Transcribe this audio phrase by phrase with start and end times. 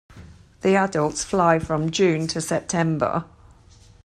[0.61, 3.25] The adults fly from June to September.